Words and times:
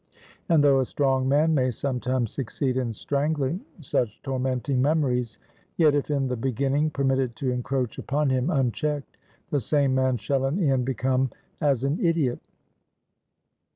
And 0.49 0.63
though 0.63 0.79
a 0.79 0.85
strong 0.87 1.29
man 1.29 1.53
may 1.53 1.69
sometimes 1.69 2.31
succeed 2.31 2.75
in 2.75 2.91
strangling 2.91 3.61
such 3.81 4.19
tormenting 4.23 4.81
memories; 4.81 5.37
yet, 5.77 5.93
if 5.93 6.09
in 6.09 6.27
the 6.27 6.35
beginning 6.35 6.89
permitted 6.89 7.35
to 7.35 7.51
encroach 7.51 7.99
upon 7.99 8.31
him 8.31 8.49
unchecked, 8.49 9.15
the 9.51 9.59
same 9.59 9.93
man 9.93 10.17
shall, 10.17 10.47
in 10.47 10.55
the 10.55 10.71
end, 10.71 10.85
become 10.85 11.29
as 11.61 11.83
an 11.83 12.03
idiot. 12.03 12.39